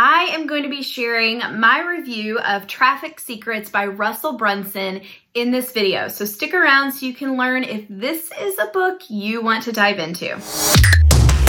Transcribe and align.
I 0.00 0.28
am 0.30 0.46
going 0.46 0.62
to 0.62 0.68
be 0.68 0.84
sharing 0.84 1.40
my 1.58 1.80
review 1.80 2.38
of 2.38 2.68
Traffic 2.68 3.18
Secrets 3.18 3.68
by 3.68 3.84
Russell 3.86 4.34
Brunson 4.34 5.00
in 5.34 5.50
this 5.50 5.72
video. 5.72 6.06
So 6.06 6.24
stick 6.24 6.54
around 6.54 6.92
so 6.92 7.04
you 7.04 7.12
can 7.12 7.36
learn 7.36 7.64
if 7.64 7.84
this 7.90 8.30
is 8.40 8.56
a 8.60 8.66
book 8.66 9.00
you 9.10 9.42
want 9.42 9.64
to 9.64 9.72
dive 9.72 9.98
into. 9.98 10.26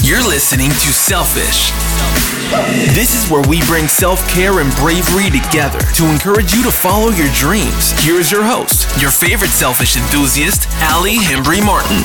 You're 0.02 0.28
listening 0.28 0.72
to 0.72 0.90
Selfish. 0.92 1.70
This 2.96 3.14
is 3.14 3.30
where 3.30 3.48
we 3.48 3.62
bring 3.68 3.88
self 3.88 4.28
care 4.30 4.60
and 4.62 4.74
bravery 4.78 5.30
together 5.30 5.82
to 5.94 6.06
encourage 6.10 6.52
you 6.52 6.64
to 6.64 6.72
follow 6.72 7.12
your 7.12 7.32
dreams. 7.36 7.92
Here 8.02 8.16
is 8.16 8.32
your 8.32 8.44
host, 8.44 9.00
your 9.00 9.12
favorite 9.12 9.52
selfish 9.52 9.96
enthusiast, 9.96 10.68
Allie 10.82 11.18
Hembry 11.18 11.64
Martin. 11.64 12.02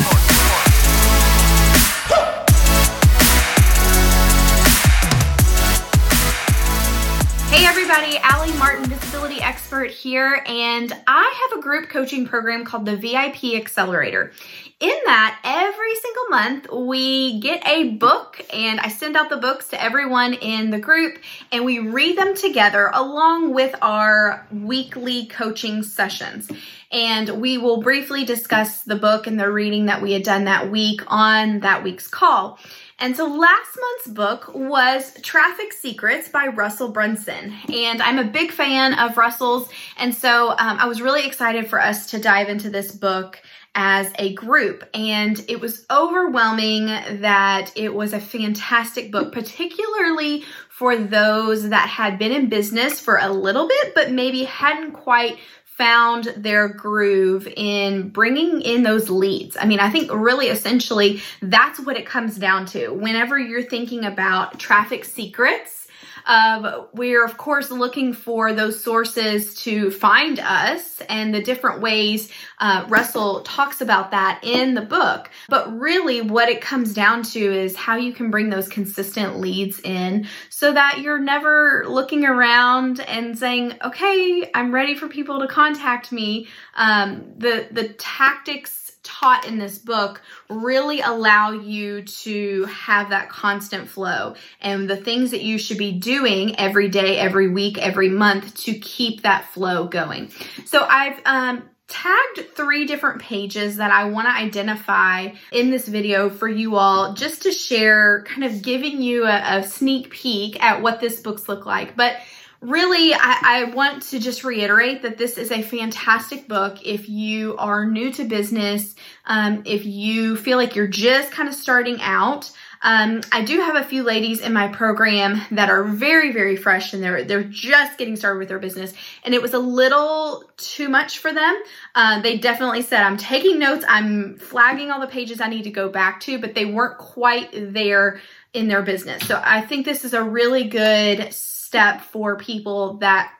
Everybody, 7.94 8.18
Allie 8.24 8.52
Martin, 8.58 8.88
disability 8.88 9.40
expert 9.40 9.88
here, 9.88 10.42
and 10.48 10.92
I 11.06 11.48
have 11.48 11.58
a 11.58 11.62
group 11.62 11.88
coaching 11.88 12.26
program 12.26 12.64
called 12.64 12.86
the 12.86 12.96
VIP 12.96 13.54
Accelerator. 13.54 14.32
In 14.80 14.98
that, 15.04 15.38
every 15.44 15.94
single 15.94 16.28
month 16.28 16.72
we 16.72 17.38
get 17.38 17.64
a 17.64 17.90
book, 17.90 18.44
and 18.52 18.80
I 18.80 18.88
send 18.88 19.16
out 19.16 19.30
the 19.30 19.36
books 19.36 19.68
to 19.68 19.80
everyone 19.80 20.34
in 20.34 20.70
the 20.70 20.80
group, 20.80 21.18
and 21.52 21.64
we 21.64 21.78
read 21.78 22.18
them 22.18 22.34
together 22.34 22.90
along 22.92 23.54
with 23.54 23.76
our 23.80 24.44
weekly 24.50 25.26
coaching 25.26 25.84
sessions. 25.84 26.50
And 26.90 27.40
we 27.40 27.58
will 27.58 27.80
briefly 27.80 28.24
discuss 28.24 28.82
the 28.82 28.96
book 28.96 29.28
and 29.28 29.38
the 29.38 29.52
reading 29.52 29.86
that 29.86 30.02
we 30.02 30.12
had 30.12 30.24
done 30.24 30.44
that 30.44 30.68
week 30.68 31.00
on 31.06 31.60
that 31.60 31.84
week's 31.84 32.08
call. 32.08 32.58
And 32.98 33.16
so 33.16 33.26
last 33.26 33.78
month's 33.80 34.08
book 34.08 34.54
was 34.54 35.14
Traffic 35.22 35.72
Secrets 35.72 36.28
by 36.28 36.46
Russell 36.46 36.88
Brunson. 36.88 37.54
And 37.72 38.00
I'm 38.00 38.18
a 38.18 38.24
big 38.24 38.52
fan 38.52 38.94
of 38.94 39.16
Russell's. 39.16 39.68
And 39.98 40.14
so 40.14 40.50
um, 40.50 40.78
I 40.78 40.86
was 40.86 41.02
really 41.02 41.26
excited 41.26 41.68
for 41.68 41.80
us 41.80 42.10
to 42.10 42.20
dive 42.20 42.48
into 42.48 42.70
this 42.70 42.92
book 42.92 43.40
as 43.74 44.12
a 44.18 44.32
group. 44.34 44.88
And 44.94 45.44
it 45.48 45.60
was 45.60 45.84
overwhelming 45.90 46.86
that 46.86 47.72
it 47.74 47.92
was 47.92 48.12
a 48.12 48.20
fantastic 48.20 49.10
book, 49.10 49.32
particularly 49.32 50.44
for 50.68 50.96
those 50.96 51.68
that 51.70 51.88
had 51.88 52.18
been 52.18 52.32
in 52.32 52.48
business 52.48 53.00
for 53.00 53.18
a 53.18 53.28
little 53.28 53.66
bit, 53.66 53.94
but 53.94 54.12
maybe 54.12 54.44
hadn't 54.44 54.92
quite 54.92 55.38
found 55.76 56.32
their 56.36 56.68
groove 56.68 57.48
in 57.56 58.08
bringing 58.10 58.60
in 58.60 58.84
those 58.84 59.10
leads. 59.10 59.56
I 59.56 59.64
mean, 59.64 59.80
I 59.80 59.90
think 59.90 60.12
really 60.12 60.46
essentially 60.46 61.20
that's 61.42 61.80
what 61.80 61.96
it 61.96 62.06
comes 62.06 62.36
down 62.38 62.66
to. 62.66 62.90
Whenever 62.90 63.38
you're 63.38 63.62
thinking 63.62 64.04
about 64.04 64.60
traffic 64.60 65.04
secrets, 65.04 65.83
um, 66.26 66.86
we're, 66.92 67.24
of 67.24 67.36
course, 67.36 67.70
looking 67.70 68.12
for 68.12 68.52
those 68.52 68.82
sources 68.82 69.54
to 69.62 69.90
find 69.90 70.38
us 70.40 71.00
and 71.08 71.34
the 71.34 71.42
different 71.42 71.80
ways 71.80 72.30
uh, 72.58 72.86
Russell 72.88 73.40
talks 73.42 73.80
about 73.80 74.10
that 74.12 74.40
in 74.42 74.74
the 74.74 74.82
book. 74.82 75.30
But 75.48 75.78
really, 75.78 76.22
what 76.22 76.48
it 76.48 76.60
comes 76.60 76.94
down 76.94 77.22
to 77.24 77.40
is 77.40 77.76
how 77.76 77.96
you 77.96 78.12
can 78.12 78.30
bring 78.30 78.50
those 78.50 78.68
consistent 78.68 79.40
leads 79.40 79.80
in 79.80 80.26
so 80.48 80.72
that 80.72 81.00
you're 81.00 81.18
never 81.18 81.84
looking 81.88 82.24
around 82.24 83.00
and 83.00 83.38
saying, 83.38 83.74
okay, 83.84 84.50
I'm 84.54 84.72
ready 84.74 84.94
for 84.94 85.08
people 85.08 85.40
to 85.40 85.48
contact 85.48 86.12
me. 86.12 86.48
Um, 86.74 87.34
the, 87.36 87.68
the 87.70 87.88
tactics 87.94 88.92
taught 89.04 89.46
in 89.46 89.58
this 89.58 89.78
book 89.78 90.20
really 90.50 91.00
allow 91.00 91.52
you 91.52 92.02
to 92.02 92.64
have 92.64 93.10
that 93.10 93.28
constant 93.28 93.88
flow 93.88 94.34
and 94.60 94.90
the 94.90 94.96
things 94.96 95.30
that 95.30 95.42
you 95.42 95.58
should 95.58 95.78
be 95.78 95.92
doing 95.92 96.58
every 96.58 96.88
day, 96.88 97.18
every 97.18 97.48
week, 97.48 97.78
every 97.78 98.08
month 98.08 98.54
to 98.54 98.74
keep 98.74 99.22
that 99.22 99.44
flow 99.50 99.86
going. 99.86 100.30
So 100.64 100.84
I've 100.88 101.20
um, 101.24 101.62
tagged 101.86 102.54
three 102.54 102.86
different 102.86 103.20
pages 103.20 103.76
that 103.76 103.90
I 103.90 104.04
want 104.04 104.26
to 104.26 104.34
identify 104.34 105.28
in 105.52 105.70
this 105.70 105.86
video 105.86 106.30
for 106.30 106.48
you 106.48 106.76
all 106.76 107.12
just 107.14 107.42
to 107.42 107.52
share, 107.52 108.24
kind 108.26 108.44
of 108.44 108.62
giving 108.62 109.02
you 109.02 109.24
a, 109.24 109.58
a 109.58 109.62
sneak 109.62 110.10
peek 110.10 110.62
at 110.62 110.82
what 110.82 111.00
this 111.00 111.20
book's 111.20 111.48
look 111.48 111.66
like. 111.66 111.94
But 111.94 112.16
really, 112.64 113.14
I, 113.14 113.38
I, 113.42 113.64
want 113.74 114.02
to 114.04 114.18
just 114.18 114.42
reiterate 114.42 115.02
that 115.02 115.18
this 115.18 115.36
is 115.36 115.52
a 115.52 115.62
fantastic 115.62 116.48
book 116.48 116.78
if 116.84 117.08
you 117.08 117.56
are 117.58 117.84
new 117.84 118.12
to 118.14 118.24
business, 118.24 118.94
um, 119.26 119.62
if 119.66 119.84
you 119.84 120.36
feel 120.36 120.56
like 120.56 120.74
you're 120.74 120.86
just 120.86 121.30
kind 121.30 121.48
of 121.48 121.54
starting 121.54 122.00
out. 122.00 122.50
Um, 122.80 123.22
I 123.32 123.42
do 123.42 123.60
have 123.60 123.76
a 123.76 123.84
few 123.84 124.02
ladies 124.02 124.40
in 124.40 124.52
my 124.52 124.68
program 124.68 125.40
that 125.52 125.70
are 125.70 125.84
very, 125.84 126.32
very 126.32 126.54
fresh 126.54 126.92
and 126.92 127.02
they're 127.02 127.24
they're 127.24 127.42
just 127.42 127.96
getting 127.96 128.14
started 128.14 128.38
with 128.38 128.48
their 128.48 128.58
business, 128.58 128.92
and 129.24 129.32
it 129.32 129.40
was 129.40 129.54
a 129.54 129.58
little 129.58 130.44
too 130.58 130.90
much 130.90 131.18
for 131.18 131.32
them. 131.32 131.62
Uh, 131.94 132.20
they 132.20 132.36
definitely 132.36 132.82
said, 132.82 133.02
"I'm 133.02 133.16
taking 133.16 133.58
notes. 133.58 133.86
I'm 133.88 134.36
flagging 134.36 134.90
all 134.90 135.00
the 135.00 135.06
pages 135.06 135.40
I 135.40 135.48
need 135.48 135.62
to 135.64 135.70
go 135.70 135.88
back 135.88 136.20
to," 136.20 136.38
but 136.38 136.54
they 136.54 136.66
weren't 136.66 136.98
quite 136.98 137.48
there 137.54 138.20
in 138.52 138.68
their 138.68 138.82
business. 138.82 139.26
So 139.26 139.40
I 139.42 139.62
think 139.62 139.86
this 139.86 140.04
is 140.04 140.12
a 140.12 140.22
really 140.22 140.64
good 140.64 141.32
step 141.74 142.02
for 142.02 142.36
people 142.36 142.98
that 142.98 143.32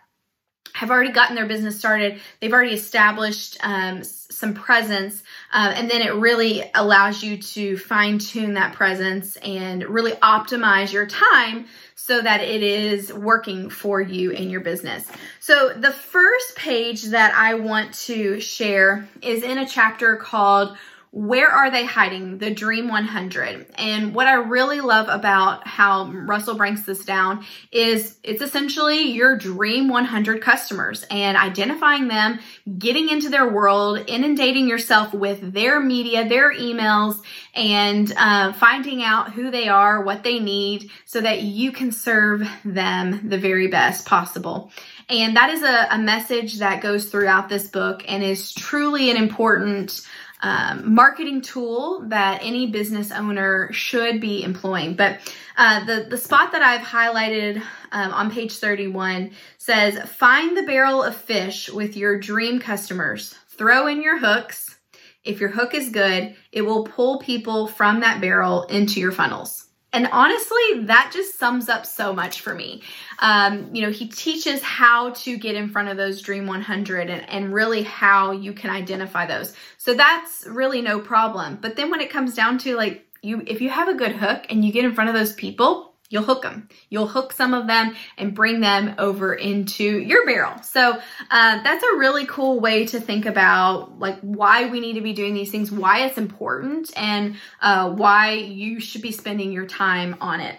have 0.72 0.91
already 0.91 1.12
gotten 1.12 1.37
their 1.37 1.47
business 1.47 1.78
started. 1.78 2.21
They've 2.41 2.53
already 2.53 2.75
established 2.75 3.56
um, 3.62 4.03
some 4.03 4.55
presence, 4.55 5.22
uh, 5.53 5.72
and 5.77 5.89
then 5.89 6.03
it 6.03 6.15
really 6.15 6.69
allows 6.75 7.22
you 7.22 7.37
to 7.41 7.77
fine 7.77 8.19
tune 8.19 8.55
that 8.55 8.75
presence 8.75 9.37
and 9.37 9.84
really 9.84 10.15
optimize 10.15 10.93
your 10.93 11.06
time 11.06 11.67
so 11.95 12.21
that 12.22 12.41
it 12.41 12.65
is 12.65 13.12
working 13.12 13.71
for 13.71 14.00
you 14.00 14.33
in 14.33 14.51
your 14.51 14.62
business. 14.62 15.06
So, 15.39 15.69
the 15.69 15.93
first 15.93 16.56
page 16.56 17.05
that 17.05 17.33
I 17.37 17.55
want 17.55 17.95
to 18.06 18.41
share 18.41 19.09
is 19.22 19.45
in 19.45 19.59
a 19.59 19.69
chapter 19.69 20.16
called 20.16 20.77
where 21.15 21.49
are 21.49 21.71
they 21.71 21.85
hiding? 21.85 22.39
The 22.39 22.53
dream 22.53 22.89
100 22.89 23.67
and 23.77 24.15
what 24.15 24.27
i 24.27 24.35
really 24.35 24.81
love 24.81 25.09
about 25.09 25.67
how 25.67 26.11
russell 26.11 26.57
breaks 26.57 26.83
this 26.83 27.05
down 27.05 27.45
is 27.71 28.19
it's 28.23 28.43
essentially 28.43 29.03
your 29.13 29.37
dream 29.37 29.89
100 29.89 30.43
customers 30.43 31.05
and 31.11 31.37
identifying 31.37 32.09
them 32.09 32.41
getting 32.79 33.09
into 33.09 33.29
their 33.29 33.49
world 33.49 34.05
inundating 34.09 34.69
yourself 34.69 35.15
with 35.15 35.53
their 35.53 35.81
media 35.81 36.29
their 36.29 36.53
emails 36.53 37.21
and 37.55 38.13
uh, 38.17 38.53
finding 38.55 39.03
out 39.03 39.33
who 39.33 39.51
they 39.51 39.69
are 39.69 40.03
what 40.03 40.25
they 40.25 40.39
need 40.39 40.91
so 41.05 41.21
that 41.21 41.43
you 41.43 41.71
can 41.71 41.93
serve 41.93 42.43
them 42.65 43.29
the 43.29 43.39
very 43.39 43.69
best 43.69 44.07
possible. 44.07 44.73
And 45.09 45.37
that 45.37 45.51
is 45.51 45.63
a, 45.63 45.87
a 45.91 45.99
message 45.99 46.59
that 46.59 46.83
goes 46.83 47.07
throughout 47.07 47.49
this 47.49 47.69
book 47.69 48.03
and 48.09 48.25
is 48.25 48.53
truly 48.53 49.11
an 49.11 49.17
important 49.17 50.05
um, 50.44 50.94
marketing 50.94 51.41
tool 51.41 52.05
that 52.09 52.41
any 52.43 52.66
business 52.66 53.10
owner 53.10 53.72
should 53.72 54.21
be 54.21 54.43
employing. 54.43 54.94
But 54.94 55.19
uh, 55.56 55.87
the, 55.87 56.06
the 56.10 56.19
spot 56.19 56.53
that 56.53 56.60
I've 56.60 56.87
highlighted 56.87 57.62
um, 57.93 58.12
on 58.12 58.31
page 58.31 58.53
31 58.53 59.31
says 59.56 59.99
find 60.10 60.54
the 60.54 60.65
barrel 60.65 61.03
of 61.03 61.16
fish 61.16 61.71
with 61.71 61.97
your 61.97 62.21
dream 62.21 62.60
customers, 62.60 63.34
throw 63.49 63.87
in 63.87 64.03
your 64.03 64.19
hooks. 64.19 64.77
If 65.25 65.41
your 65.41 65.49
hook 65.49 65.72
is 65.72 65.88
good, 65.88 66.37
it 66.53 66.60
will 66.60 66.84
pull 66.84 67.21
people 67.21 67.66
from 67.66 68.00
that 68.00 68.21
barrel 68.21 68.65
into 68.65 69.00
your 69.00 69.12
funnels. 69.12 69.69
And 69.94 70.09
honestly, 70.10 70.81
that 70.82 71.12
just 71.15 71.38
sums 71.38 71.69
up 71.69 71.87
so 71.87 72.12
much 72.12 72.41
for 72.41 72.53
me. 72.53 72.82
Um, 73.21 73.72
you 73.72 73.81
know, 73.81 73.91
he 73.91 74.09
teaches 74.09 74.60
how 74.60 75.10
to 75.10 75.38
get 75.38 75.55
in 75.55 75.69
front 75.69 75.88
of 75.88 75.97
those 75.97 76.21
Dream 76.21 76.49
100 76.49 77.09
and, 77.09 77.31
and 77.31 77.55
really 77.55 77.84
how 77.84 78.33
you 78.33 78.53
can 78.53 78.71
identify 78.71 79.25
those. 79.25 79.54
So 79.78 79.94
that's 79.94 80.47
really 80.49 80.83
no 80.83 80.99
problem. 80.99 81.59
But 81.62 81.77
then 81.77 81.93
when 81.93 82.00
it 82.00 82.10
comes 82.10 82.34
down 82.34 82.59
to 82.59 82.77
like, 82.77 83.06
you, 83.22 83.44
if 83.47 83.60
you 83.60 83.71
have 83.71 83.88
a 83.88 83.94
good 83.94 84.12
hook 84.12 84.47
and 84.50 84.65
you 84.65 84.72
get 84.72 84.84
in 84.84 84.94
front 84.94 85.10
of 85.10 85.15
those 85.15 85.33
people, 85.33 85.94
You'll 86.10 86.22
hook 86.22 86.42
them. 86.42 86.69
You'll 86.91 87.09
hook 87.09 87.32
some 87.32 87.54
of 87.54 87.66
them 87.66 87.97
and 88.19 88.34
bring 88.34 88.60
them 88.60 88.95
over 88.98 89.34
into 89.34 89.98
your 89.98 90.27
barrel. 90.27 90.62
So 90.62 90.92
uh, 91.30 91.62
that's 91.62 91.83
a 91.83 91.97
really 91.97 92.27
cool 92.27 92.60
way 92.60 92.86
to 92.86 93.01
think 93.01 93.27
about 93.27 93.98
like 93.98 94.21
why 94.21 94.68
we 94.68 94.80
need 94.80 94.95
to 94.95 95.01
be 95.01 95.12
doing 95.12 95.34
these 95.34 95.51
things, 95.51 95.72
why 95.72 96.04
it's 96.06 96.18
important, 96.18 96.92
and 96.97 97.36
uh, 97.62 97.91
why 97.91 98.33
you 98.33 98.80
should 98.80 99.03
be 99.03 99.12
spending 99.12 99.51
your 99.51 99.66
time 99.66 100.16
on 100.21 100.41
it. 100.41 100.59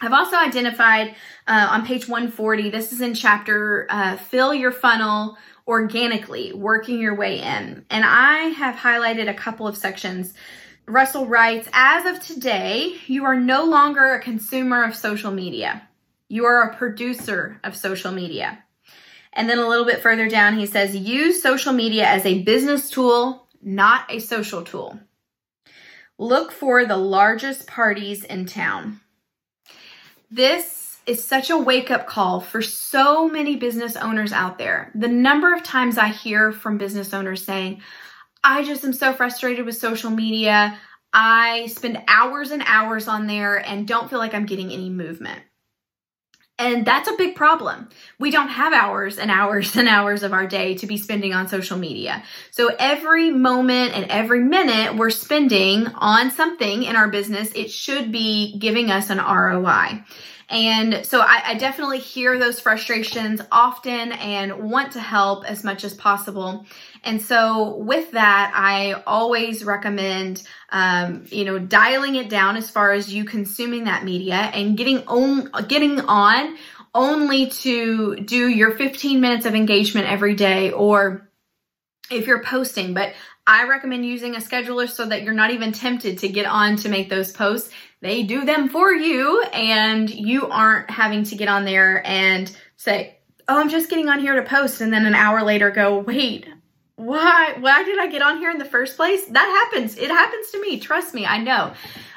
I've 0.00 0.12
also 0.12 0.36
identified 0.36 1.14
uh, 1.46 1.68
on 1.70 1.84
page 1.84 2.08
140, 2.08 2.70
this 2.70 2.92
is 2.92 3.00
in 3.00 3.14
chapter 3.14 3.86
uh, 3.90 4.16
Fill 4.16 4.54
Your 4.54 4.70
Funnel 4.70 5.36
Organically, 5.66 6.52
Working 6.52 7.00
Your 7.00 7.16
Way 7.16 7.40
In. 7.40 7.84
And 7.90 8.04
I 8.04 8.36
have 8.56 8.76
highlighted 8.76 9.28
a 9.28 9.34
couple 9.34 9.66
of 9.66 9.76
sections 9.76 10.34
Russell 10.88 11.26
writes, 11.26 11.68
as 11.72 12.06
of 12.06 12.24
today, 12.24 12.94
you 13.06 13.24
are 13.24 13.38
no 13.38 13.64
longer 13.64 14.14
a 14.14 14.20
consumer 14.20 14.84
of 14.84 14.96
social 14.96 15.30
media. 15.30 15.86
You 16.28 16.46
are 16.46 16.62
a 16.62 16.76
producer 16.76 17.60
of 17.62 17.76
social 17.76 18.10
media. 18.10 18.64
And 19.32 19.48
then 19.48 19.58
a 19.58 19.68
little 19.68 19.84
bit 19.84 20.00
further 20.00 20.28
down, 20.28 20.58
he 20.58 20.66
says, 20.66 20.96
use 20.96 21.42
social 21.42 21.72
media 21.72 22.06
as 22.06 22.24
a 22.24 22.42
business 22.42 22.90
tool, 22.90 23.46
not 23.62 24.10
a 24.10 24.18
social 24.18 24.62
tool. 24.62 24.98
Look 26.16 26.52
for 26.52 26.84
the 26.84 26.96
largest 26.96 27.66
parties 27.66 28.24
in 28.24 28.46
town. 28.46 29.00
This 30.30 30.98
is 31.06 31.24
such 31.24 31.50
a 31.50 31.56
wake 31.56 31.90
up 31.90 32.06
call 32.06 32.40
for 32.40 32.60
so 32.60 33.28
many 33.28 33.56
business 33.56 33.96
owners 33.96 34.32
out 34.32 34.58
there. 34.58 34.90
The 34.94 35.08
number 35.08 35.54
of 35.54 35.62
times 35.62 35.96
I 35.96 36.08
hear 36.08 36.50
from 36.50 36.76
business 36.76 37.14
owners 37.14 37.44
saying, 37.44 37.82
I 38.42 38.64
just 38.64 38.84
am 38.84 38.92
so 38.92 39.12
frustrated 39.12 39.66
with 39.66 39.76
social 39.76 40.10
media. 40.10 40.78
I 41.12 41.66
spend 41.66 42.02
hours 42.06 42.50
and 42.50 42.62
hours 42.66 43.08
on 43.08 43.26
there 43.26 43.56
and 43.56 43.88
don't 43.88 44.10
feel 44.10 44.18
like 44.18 44.34
I'm 44.34 44.46
getting 44.46 44.70
any 44.70 44.90
movement. 44.90 45.42
And 46.60 46.84
that's 46.84 47.08
a 47.08 47.16
big 47.16 47.36
problem. 47.36 47.88
We 48.18 48.32
don't 48.32 48.48
have 48.48 48.72
hours 48.72 49.18
and 49.18 49.30
hours 49.30 49.76
and 49.76 49.88
hours 49.88 50.24
of 50.24 50.32
our 50.32 50.46
day 50.46 50.74
to 50.78 50.86
be 50.86 50.96
spending 50.96 51.32
on 51.32 51.46
social 51.46 51.78
media. 51.78 52.24
So 52.50 52.74
every 52.78 53.30
moment 53.30 53.94
and 53.94 54.10
every 54.10 54.40
minute 54.40 54.96
we're 54.96 55.10
spending 55.10 55.86
on 55.86 56.32
something 56.32 56.82
in 56.82 56.96
our 56.96 57.08
business, 57.08 57.52
it 57.54 57.70
should 57.70 58.10
be 58.10 58.58
giving 58.58 58.90
us 58.90 59.08
an 59.08 59.18
ROI. 59.18 60.02
And 60.50 61.04
so 61.04 61.20
I, 61.20 61.42
I, 61.44 61.54
definitely 61.54 61.98
hear 61.98 62.38
those 62.38 62.58
frustrations 62.58 63.42
often 63.52 64.12
and 64.12 64.70
want 64.70 64.92
to 64.92 65.00
help 65.00 65.44
as 65.44 65.62
much 65.62 65.84
as 65.84 65.92
possible. 65.92 66.64
And 67.04 67.20
so 67.20 67.76
with 67.76 68.12
that, 68.12 68.52
I 68.54 69.02
always 69.06 69.62
recommend, 69.62 70.42
um, 70.70 71.26
you 71.28 71.44
know, 71.44 71.58
dialing 71.58 72.14
it 72.14 72.30
down 72.30 72.56
as 72.56 72.70
far 72.70 72.92
as 72.92 73.12
you 73.12 73.24
consuming 73.24 73.84
that 73.84 74.04
media 74.04 74.36
and 74.36 74.76
getting 74.76 75.06
on, 75.06 75.50
getting 75.68 76.00
on 76.00 76.56
only 76.94 77.48
to 77.50 78.16
do 78.16 78.48
your 78.48 78.72
15 78.72 79.20
minutes 79.20 79.44
of 79.44 79.54
engagement 79.54 80.08
every 80.08 80.34
day 80.34 80.72
or 80.72 81.28
if 82.10 82.26
you're 82.26 82.42
posting, 82.42 82.94
but 82.94 83.12
I 83.48 83.66
recommend 83.66 84.04
using 84.04 84.36
a 84.36 84.40
scheduler 84.40 84.88
so 84.88 85.06
that 85.06 85.22
you're 85.22 85.32
not 85.32 85.50
even 85.50 85.72
tempted 85.72 86.18
to 86.18 86.28
get 86.28 86.44
on 86.44 86.76
to 86.76 86.90
make 86.90 87.08
those 87.08 87.32
posts 87.32 87.70
they 88.00 88.22
do 88.22 88.44
them 88.44 88.68
for 88.68 88.92
you 88.92 89.42
and 89.52 90.08
you 90.08 90.46
aren't 90.48 90.90
having 90.90 91.24
to 91.24 91.34
get 91.34 91.48
on 91.48 91.64
there 91.64 92.06
and 92.06 92.54
say, 92.76 93.18
"Oh, 93.48 93.58
I'm 93.58 93.68
just 93.68 93.90
getting 93.90 94.08
on 94.08 94.20
here 94.20 94.34
to 94.36 94.42
post," 94.42 94.80
and 94.80 94.92
then 94.92 95.04
an 95.06 95.14
hour 95.14 95.42
later 95.42 95.70
go, 95.70 95.98
"Wait, 95.98 96.46
why 96.96 97.56
why 97.58 97.82
did 97.82 97.98
I 97.98 98.06
get 98.06 98.22
on 98.22 98.38
here 98.38 98.50
in 98.50 98.58
the 98.58 98.64
first 98.64 98.96
place?" 98.96 99.24
That 99.24 99.68
happens. 99.72 99.96
It 99.96 100.10
happens 100.10 100.50
to 100.52 100.60
me. 100.60 100.78
Trust 100.78 101.12
me, 101.12 101.26
I 101.26 101.38
know. 101.38 101.72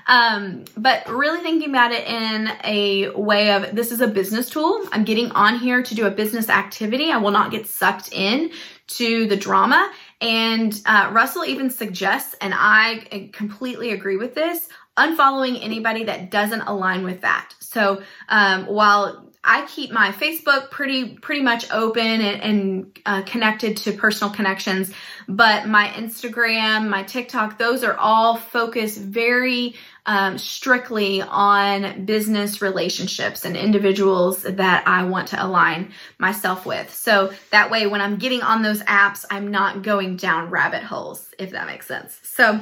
Um, 0.07 0.65
but 0.77 1.07
really 1.09 1.41
thinking 1.41 1.69
about 1.69 1.91
it 1.91 2.05
in 2.07 2.51
a 2.63 3.09
way 3.09 3.51
of 3.53 3.75
this 3.75 3.91
is 3.91 4.01
a 4.01 4.07
business 4.07 4.49
tool. 4.49 4.87
I'm 4.91 5.03
getting 5.03 5.31
on 5.31 5.57
here 5.57 5.81
to 5.81 5.95
do 5.95 6.05
a 6.05 6.11
business 6.11 6.49
activity. 6.49 7.11
I 7.11 7.17
will 7.17 7.31
not 7.31 7.51
get 7.51 7.67
sucked 7.67 8.11
in 8.11 8.51
to 8.87 9.25
the 9.27 9.37
drama. 9.37 9.91
And 10.21 10.79
uh, 10.85 11.09
Russell 11.11 11.43
even 11.45 11.69
suggests, 11.71 12.35
and 12.39 12.53
I 12.55 13.29
completely 13.33 13.91
agree 13.91 14.17
with 14.17 14.35
this, 14.35 14.69
unfollowing 14.97 15.63
anybody 15.63 16.03
that 16.03 16.29
doesn't 16.29 16.61
align 16.61 17.03
with 17.03 17.21
that. 17.21 17.53
So 17.59 18.03
um, 18.29 18.67
while 18.67 19.31
I 19.43 19.65
keep 19.65 19.91
my 19.91 20.11
Facebook 20.11 20.69
pretty 20.69 21.15
pretty 21.15 21.41
much 21.41 21.71
open 21.71 22.05
and, 22.05 22.41
and 22.41 22.99
uh, 23.07 23.23
connected 23.23 23.77
to 23.77 23.91
personal 23.93 24.31
connections, 24.31 24.93
but 25.27 25.67
my 25.67 25.87
Instagram, 25.87 26.87
my 26.87 27.01
TikTok, 27.01 27.57
those 27.57 27.83
are 27.83 27.97
all 27.97 28.37
focused 28.37 28.99
very 28.99 29.75
um, 30.05 30.37
strictly 30.37 31.21
on 31.21 32.05
business 32.05 32.61
relationships 32.61 33.45
and 33.45 33.55
individuals 33.55 34.43
that 34.43 34.87
I 34.87 35.03
want 35.03 35.27
to 35.29 35.43
align 35.43 35.91
myself 36.17 36.65
with. 36.65 36.93
So 36.93 37.31
that 37.51 37.69
way, 37.69 37.85
when 37.87 38.01
I'm 38.01 38.17
getting 38.17 38.41
on 38.41 38.63
those 38.63 38.81
apps, 38.83 39.25
I'm 39.29 39.51
not 39.51 39.83
going 39.83 40.15
down 40.15 40.49
rabbit 40.49 40.83
holes, 40.83 41.29
if 41.37 41.51
that 41.51 41.67
makes 41.67 41.87
sense. 41.87 42.19
So 42.23 42.61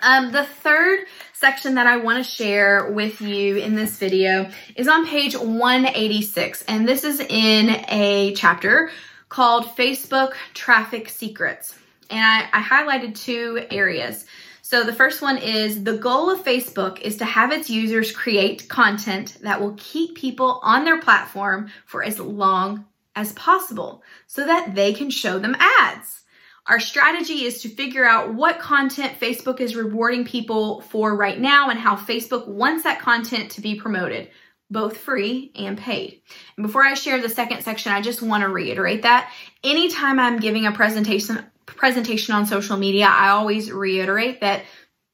um, 0.00 0.30
the 0.30 0.44
third 0.44 1.00
section 1.32 1.74
that 1.74 1.88
I 1.88 1.96
want 1.96 2.24
to 2.24 2.30
share 2.30 2.92
with 2.92 3.20
you 3.20 3.56
in 3.56 3.74
this 3.74 3.98
video 3.98 4.48
is 4.76 4.86
on 4.86 5.06
page 5.06 5.36
186, 5.36 6.62
and 6.68 6.86
this 6.86 7.02
is 7.02 7.18
in 7.18 7.84
a 7.88 8.32
chapter 8.36 8.90
called 9.28 9.64
Facebook 9.64 10.34
Traffic 10.54 11.08
Secrets. 11.08 11.76
And 12.10 12.20
I, 12.20 12.48
I 12.52 12.62
highlighted 12.62 13.16
two 13.16 13.66
areas. 13.70 14.24
So 14.68 14.84
the 14.84 14.92
first 14.92 15.22
one 15.22 15.38
is 15.38 15.82
the 15.82 15.96
goal 15.96 16.28
of 16.30 16.44
Facebook 16.44 17.00
is 17.00 17.16
to 17.16 17.24
have 17.24 17.52
its 17.52 17.70
users 17.70 18.12
create 18.12 18.68
content 18.68 19.38
that 19.40 19.62
will 19.62 19.74
keep 19.78 20.14
people 20.14 20.60
on 20.62 20.84
their 20.84 21.00
platform 21.00 21.70
for 21.86 22.04
as 22.04 22.20
long 22.20 22.84
as 23.16 23.32
possible 23.32 24.02
so 24.26 24.44
that 24.44 24.74
they 24.74 24.92
can 24.92 25.08
show 25.08 25.38
them 25.38 25.56
ads. 25.58 26.20
Our 26.66 26.80
strategy 26.80 27.46
is 27.46 27.62
to 27.62 27.70
figure 27.70 28.04
out 28.04 28.34
what 28.34 28.58
content 28.58 29.18
Facebook 29.18 29.60
is 29.60 29.74
rewarding 29.74 30.26
people 30.26 30.82
for 30.82 31.16
right 31.16 31.40
now 31.40 31.70
and 31.70 31.78
how 31.78 31.96
Facebook 31.96 32.46
wants 32.46 32.82
that 32.82 33.00
content 33.00 33.52
to 33.52 33.62
be 33.62 33.74
promoted, 33.74 34.28
both 34.70 34.98
free 34.98 35.50
and 35.54 35.78
paid. 35.78 36.20
And 36.58 36.66
before 36.66 36.84
I 36.84 36.92
share 36.92 37.22
the 37.22 37.30
second 37.30 37.62
section, 37.62 37.92
I 37.92 38.02
just 38.02 38.20
want 38.20 38.42
to 38.42 38.50
reiterate 38.50 39.00
that 39.00 39.32
anytime 39.64 40.20
I'm 40.20 40.38
giving 40.38 40.66
a 40.66 40.72
presentation 40.72 41.42
presentation 41.76 42.34
on 42.34 42.46
social 42.46 42.76
media, 42.76 43.06
I 43.06 43.28
always 43.30 43.70
reiterate 43.70 44.40
that 44.40 44.62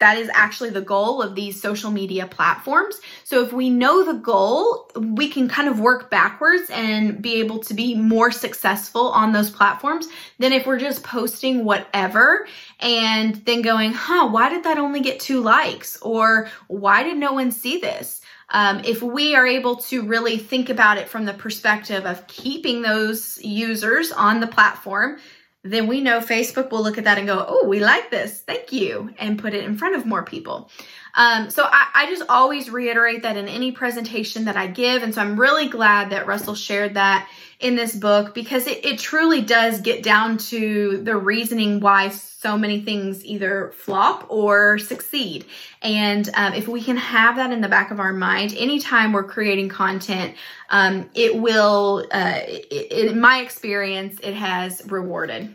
that 0.01 0.19
is 0.19 0.29
actually 0.35 0.71
the 0.71 0.81
goal 0.81 1.23
of 1.23 1.35
these 1.35 1.63
social 1.63 1.91
media 1.91 2.27
platforms. 2.27 3.01
So 3.23 3.43
if 3.43 3.53
we 3.53 3.71
know 3.71 4.05
the 4.05 4.19
goal, 4.19 4.91
we 4.97 5.29
can 5.29 5.49
kind 5.49 5.69
of 5.69 5.79
work 5.79 6.11
backwards 6.11 6.69
and 6.69 7.23
be 7.23 7.41
able 7.41 7.61
to 7.61 7.75
be 7.75 7.95
more 7.95 8.31
successful 8.33 9.09
on 9.11 9.33
those 9.33 9.51
platforms 9.51 10.09
than 10.39 10.53
if 10.53 10.67
we're 10.67 10.81
just 10.81 11.05
posting 11.05 11.65
whatever 11.65 12.47
and 12.81 13.37
then 13.47 13.63
going, 13.63 13.93
huh, 13.93 14.29
why 14.29 14.51
did 14.51 14.65
that 14.65 14.79
only 14.79 15.01
get 15.01 15.21
two 15.21 15.41
likes? 15.41 15.97
Or 16.03 16.49
why 16.67 17.05
did 17.05 17.17
no 17.17 17.33
one 17.33 17.53
see 17.53 17.79
this? 17.79 18.21
Um, 18.51 18.83
if 18.85 19.03
we 19.03 19.35
are 19.35 19.47
able 19.47 19.77
to 19.77 20.03
really 20.03 20.39
think 20.39 20.69
about 20.69 20.99
it 20.99 21.09
from 21.09 21.25
the 21.25 21.33
perspective 21.33 22.05
of 22.05 22.27
keeping 22.27 22.83
those 22.83 23.43
users 23.43 24.13
on 24.13 24.41
the 24.41 24.47
platform, 24.47 25.19
then 25.65 25.87
we 25.87 26.03
know 26.03 26.21
Facebook 26.21 26.71
will 26.71 26.83
look 26.83 26.99
at 26.99 27.05
that 27.05 27.17
and 27.17 27.27
go, 27.27 27.45
oh, 27.49 27.67
we 27.67 27.81
like 27.81 28.11
this, 28.11 28.43
thank 28.43 28.71
you, 28.71 29.11
and 29.19 29.39
put 29.39 29.55
it 29.55 29.65
in 29.65 29.79
front 29.79 29.97
of 29.97 30.05
more 30.05 30.23
people. 30.23 30.71
Um, 31.15 31.51
so 31.51 31.65
I, 31.65 31.87
I, 31.95 32.07
just 32.07 32.25
always 32.29 32.71
reiterate 32.71 33.23
that 33.23 33.37
in 33.37 33.49
any 33.49 33.73
presentation 33.73 34.47
that 34.47 34.57
I 34.57 34.67
give. 34.67 35.03
And 35.03 35.15
so 35.15 35.23
I'm 35.23 35.39
really 35.39 35.69
glad 35.69 36.11
that 36.11 36.27
Russell 36.27 36.57
shared 36.57 36.95
that 36.95 37.29
in 37.65 37.77
this 37.77 37.97
book 37.97 38.35
because 38.35 38.67
it, 38.67 38.85
it 38.85 38.99
truly 38.99 39.41
does 39.41 39.81
get 39.81 40.03
down 40.03 40.37
to 40.37 40.99
the 40.99 41.17
reasoning 41.17 41.81
why 41.81 42.11
so 42.11 42.59
many 42.59 42.83
things 42.83 43.25
either 43.25 43.73
flop 43.75 44.27
or 44.29 44.79
succeed. 44.79 45.47
And 45.81 46.29
um, 46.35 46.53
if 46.53 46.69
we 46.69 46.83
can 46.83 46.99
have 46.99 47.37
that 47.37 47.53
in 47.53 47.63
the 47.63 47.69
back 47.69 47.91
of 47.91 48.01
our 48.01 48.13
mind, 48.13 48.55
anytime 48.59 49.15
we're 49.15 49.25
creating 49.25 49.71
content, 49.71 50.35
um, 50.69 51.09
it 51.15 51.35
will, 51.37 52.07
uh, 52.13 52.41
in 52.71 53.19
my 53.19 53.41
experience, 53.41 54.21
it 54.23 54.35
has 54.35 54.83
rewarded. 54.91 55.55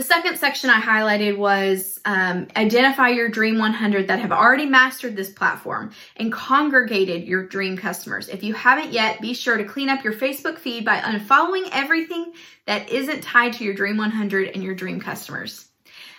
The 0.00 0.06
second 0.06 0.38
section 0.38 0.70
I 0.70 0.80
highlighted 0.80 1.36
was 1.36 2.00
um, 2.06 2.48
identify 2.56 3.10
your 3.10 3.28
Dream 3.28 3.58
100 3.58 4.08
that 4.08 4.18
have 4.18 4.32
already 4.32 4.64
mastered 4.64 5.14
this 5.14 5.28
platform 5.28 5.92
and 6.16 6.32
congregated 6.32 7.24
your 7.24 7.44
dream 7.44 7.76
customers. 7.76 8.30
If 8.30 8.42
you 8.42 8.54
haven't 8.54 8.94
yet, 8.94 9.20
be 9.20 9.34
sure 9.34 9.58
to 9.58 9.64
clean 9.64 9.90
up 9.90 10.02
your 10.02 10.14
Facebook 10.14 10.56
feed 10.56 10.86
by 10.86 11.00
unfollowing 11.00 11.68
everything 11.72 12.32
that 12.64 12.88
isn't 12.88 13.20
tied 13.22 13.52
to 13.52 13.64
your 13.64 13.74
Dream 13.74 13.98
100 13.98 14.48
and 14.54 14.64
your 14.64 14.74
dream 14.74 15.02
customers. 15.02 15.68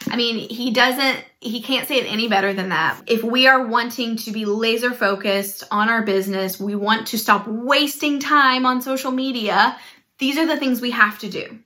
I 0.06 0.16
mean, 0.16 0.48
he 0.48 0.70
doesn't, 0.70 1.26
he 1.40 1.64
can't 1.64 1.88
say 1.88 1.98
it 1.98 2.06
any 2.06 2.28
better 2.28 2.54
than 2.54 2.70
that. 2.70 3.02
If 3.08 3.24
we 3.24 3.48
are 3.48 3.66
wanting 3.66 4.16
to 4.18 4.32
be 4.32 4.46
laser 4.46 4.92
focused 4.92 5.64
on 5.72 5.90
our 5.90 6.04
business, 6.04 6.60
we 6.60 6.76
want 6.76 7.08
to 7.08 7.18
stop 7.18 7.48
wasting 7.48 8.20
time 8.20 8.68
on 8.68 8.84
social 8.84 9.10
media, 9.10 9.76
these 10.20 10.38
are 10.38 10.46
the 10.46 10.58
things 10.58 10.82
we 10.82 10.92
have 10.92 11.18
to 11.18 11.32
do 11.32 11.58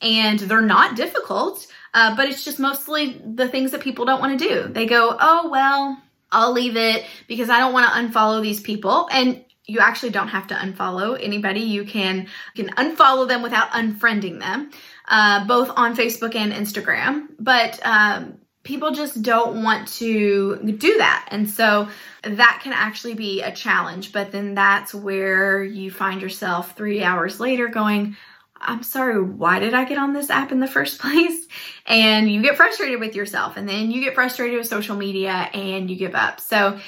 and 0.00 0.38
they're 0.38 0.60
not 0.60 0.96
difficult, 0.96 1.66
uh, 1.94 2.14
but 2.16 2.28
it's 2.28 2.44
just 2.44 2.58
mostly 2.58 3.20
the 3.24 3.48
things 3.48 3.70
that 3.70 3.80
people 3.80 4.04
don't 4.04 4.20
want 4.20 4.38
to 4.38 4.48
do. 4.48 4.68
They 4.68 4.86
go, 4.86 5.16
oh, 5.18 5.48
well, 5.50 6.00
I'll 6.30 6.52
leave 6.52 6.76
it 6.76 7.04
because 7.28 7.48
I 7.48 7.58
don't 7.58 7.72
want 7.72 7.88
to 7.88 7.98
unfollow 7.98 8.42
these 8.42 8.60
people. 8.60 9.08
And 9.10 9.44
you 9.66 9.80
actually 9.80 10.10
don't 10.10 10.28
have 10.28 10.46
to 10.48 10.54
unfollow 10.54 11.18
anybody. 11.20 11.60
You 11.60 11.84
can 11.84 12.28
you 12.54 12.64
can 12.64 12.74
unfollow 12.74 13.26
them 13.26 13.42
without 13.42 13.70
unfriending 13.70 14.38
them, 14.38 14.70
uh, 15.08 15.46
both 15.46 15.70
on 15.76 15.96
Facebook 15.96 16.34
and 16.34 16.52
Instagram. 16.52 17.28
But 17.40 17.80
um, 17.84 18.38
people 18.62 18.92
just 18.92 19.22
don't 19.22 19.62
want 19.64 19.88
to 19.88 20.56
do 20.78 20.98
that, 20.98 21.28
and 21.32 21.50
so 21.50 21.88
that 22.22 22.60
can 22.62 22.72
actually 22.72 23.14
be 23.14 23.42
a 23.42 23.50
challenge. 23.50 24.12
But 24.12 24.30
then 24.30 24.54
that's 24.54 24.94
where 24.94 25.64
you 25.64 25.90
find 25.90 26.22
yourself 26.22 26.76
three 26.76 27.02
hours 27.02 27.40
later 27.40 27.66
going, 27.66 28.16
I'm 28.60 28.82
sorry, 28.82 29.22
why 29.22 29.58
did 29.58 29.74
I 29.74 29.84
get 29.84 29.98
on 29.98 30.12
this 30.12 30.30
app 30.30 30.52
in 30.52 30.60
the 30.60 30.66
first 30.66 31.00
place? 31.00 31.46
And 31.86 32.30
you 32.30 32.42
get 32.42 32.56
frustrated 32.56 33.00
with 33.00 33.14
yourself, 33.14 33.56
and 33.56 33.68
then 33.68 33.90
you 33.90 34.02
get 34.02 34.14
frustrated 34.14 34.58
with 34.58 34.66
social 34.66 34.96
media 34.96 35.30
and 35.30 35.90
you 35.90 35.96
give 35.96 36.14
up. 36.14 36.40
So, 36.40 36.78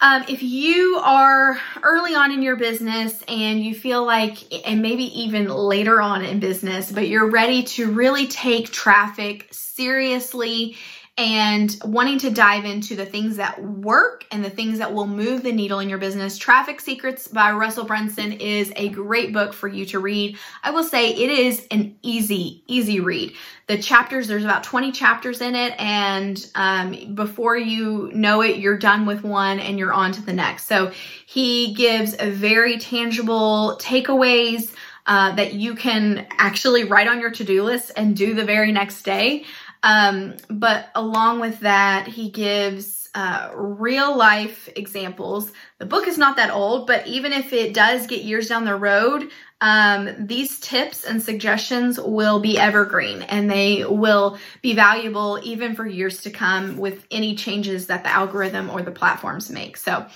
um, 0.00 0.24
if 0.28 0.44
you 0.44 1.00
are 1.02 1.58
early 1.82 2.14
on 2.14 2.30
in 2.30 2.40
your 2.40 2.54
business 2.54 3.20
and 3.26 3.60
you 3.60 3.74
feel 3.74 4.06
like, 4.06 4.36
and 4.64 4.80
maybe 4.80 5.04
even 5.22 5.48
later 5.48 6.00
on 6.00 6.24
in 6.24 6.38
business, 6.38 6.92
but 6.92 7.08
you're 7.08 7.28
ready 7.28 7.64
to 7.64 7.90
really 7.90 8.28
take 8.28 8.70
traffic 8.70 9.48
seriously 9.50 10.76
and 11.18 11.76
wanting 11.84 12.16
to 12.16 12.30
dive 12.30 12.64
into 12.64 12.94
the 12.94 13.04
things 13.04 13.36
that 13.38 13.60
work 13.60 14.24
and 14.30 14.44
the 14.44 14.50
things 14.50 14.78
that 14.78 14.94
will 14.94 15.08
move 15.08 15.42
the 15.42 15.50
needle 15.50 15.80
in 15.80 15.88
your 15.88 15.98
business, 15.98 16.38
Traffic 16.38 16.80
Secrets 16.80 17.26
by 17.26 17.50
Russell 17.50 17.84
Brunson 17.84 18.34
is 18.34 18.72
a 18.76 18.88
great 18.90 19.32
book 19.32 19.52
for 19.52 19.66
you 19.66 19.84
to 19.86 19.98
read. 19.98 20.38
I 20.62 20.70
will 20.70 20.84
say 20.84 21.10
it 21.10 21.28
is 21.28 21.66
an 21.72 21.96
easy, 22.02 22.62
easy 22.68 23.00
read. 23.00 23.34
The 23.66 23.82
chapters, 23.82 24.28
there's 24.28 24.44
about 24.44 24.62
20 24.62 24.92
chapters 24.92 25.40
in 25.40 25.56
it, 25.56 25.74
and 25.80 26.50
um, 26.54 27.16
before 27.16 27.56
you 27.56 28.12
know 28.14 28.40
it, 28.40 28.58
you're 28.58 28.78
done 28.78 29.04
with 29.04 29.24
one 29.24 29.58
and 29.58 29.76
you're 29.76 29.92
on 29.92 30.12
to 30.12 30.22
the 30.22 30.32
next. 30.32 30.66
So 30.66 30.92
he 31.26 31.74
gives 31.74 32.14
very 32.14 32.78
tangible 32.78 33.76
takeaways. 33.82 34.72
Uh, 35.06 35.34
that 35.36 35.54
you 35.54 35.74
can 35.74 36.26
actually 36.32 36.84
write 36.84 37.08
on 37.08 37.18
your 37.18 37.30
to-do 37.30 37.62
list 37.62 37.90
and 37.96 38.14
do 38.14 38.34
the 38.34 38.44
very 38.44 38.70
next 38.70 39.04
day. 39.04 39.42
Um, 39.82 40.36
but 40.50 40.88
along 40.94 41.40
with 41.40 41.60
that, 41.60 42.08
he 42.08 42.30
gives 42.30 43.08
uh, 43.14 43.50
real 43.54 44.16
life 44.16 44.68
examples. 44.76 45.52
The 45.78 45.86
book 45.86 46.06
is 46.06 46.18
not 46.18 46.36
that 46.36 46.50
old, 46.50 46.86
but 46.86 47.06
even 47.06 47.32
if 47.32 47.52
it 47.52 47.74
does 47.74 48.06
get 48.06 48.22
years 48.22 48.48
down 48.48 48.64
the 48.64 48.76
road, 48.76 49.30
um, 49.60 50.26
these 50.26 50.60
tips 50.60 51.04
and 51.04 51.20
suggestions 51.20 51.98
will 51.98 52.38
be 52.38 52.58
evergreen 52.58 53.22
and 53.22 53.50
they 53.50 53.84
will 53.84 54.38
be 54.62 54.74
valuable 54.74 55.40
even 55.42 55.74
for 55.74 55.86
years 55.86 56.20
to 56.22 56.30
come 56.30 56.76
with 56.76 57.06
any 57.10 57.34
changes 57.34 57.88
that 57.88 58.04
the 58.04 58.10
algorithm 58.10 58.70
or 58.70 58.82
the 58.82 58.92
platforms 58.92 59.50
make. 59.50 59.76
So, 59.76 60.06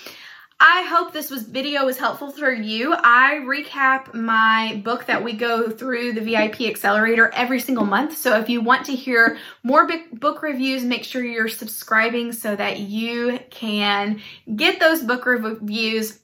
I 0.64 0.82
hope 0.82 1.12
this 1.12 1.28
was 1.28 1.42
video 1.42 1.84
was 1.84 1.98
helpful 1.98 2.30
for 2.30 2.52
you. 2.52 2.94
I 2.96 3.40
recap 3.42 4.14
my 4.14 4.80
book 4.84 5.06
that 5.06 5.24
we 5.24 5.32
go 5.32 5.68
through 5.68 6.12
the 6.12 6.20
VIP 6.20 6.60
Accelerator 6.60 7.30
every 7.34 7.58
single 7.58 7.84
month. 7.84 8.16
So 8.16 8.38
if 8.38 8.48
you 8.48 8.60
want 8.60 8.86
to 8.86 8.92
hear 8.94 9.38
more 9.64 9.90
book 10.12 10.40
reviews, 10.40 10.84
make 10.84 11.02
sure 11.02 11.24
you're 11.24 11.48
subscribing 11.48 12.30
so 12.30 12.54
that 12.54 12.78
you 12.78 13.40
can 13.50 14.20
get 14.54 14.78
those 14.78 15.02
book 15.02 15.26
reviews. 15.26 16.20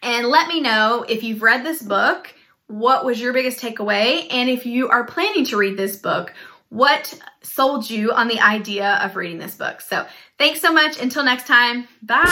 And 0.00 0.28
let 0.28 0.46
me 0.46 0.60
know 0.60 1.04
if 1.08 1.24
you've 1.24 1.42
read 1.42 1.64
this 1.64 1.82
book, 1.82 2.32
what 2.68 3.04
was 3.04 3.20
your 3.20 3.32
biggest 3.32 3.58
takeaway? 3.58 4.28
And 4.30 4.48
if 4.48 4.64
you 4.64 4.88
are 4.90 5.02
planning 5.02 5.44
to 5.46 5.56
read 5.56 5.76
this 5.76 5.96
book, 5.96 6.32
what 6.70 7.20
sold 7.42 7.90
you 7.90 8.12
on 8.12 8.28
the 8.28 8.40
idea 8.40 8.98
of 9.02 9.16
reading 9.16 9.38
this 9.38 9.54
book. 9.54 9.80
So 9.80 10.06
thanks 10.38 10.60
so 10.60 10.72
much. 10.72 11.00
Until 11.00 11.24
next 11.24 11.46
time, 11.46 11.86
bye. 12.02 12.24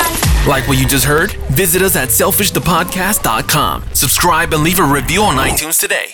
Like 0.48 0.66
what 0.66 0.78
you 0.78 0.86
just 0.86 1.04
heard? 1.04 1.32
Visit 1.52 1.82
us 1.82 1.96
at 1.96 2.08
selfishthepodcast.com. 2.08 3.84
Subscribe 3.92 4.54
and 4.54 4.62
leave 4.62 4.78
a 4.78 4.84
review 4.84 5.22
on 5.22 5.36
iTunes 5.36 5.78
today. 5.78 6.12